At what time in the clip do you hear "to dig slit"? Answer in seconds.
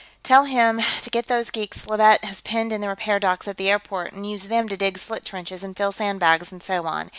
4.67-5.23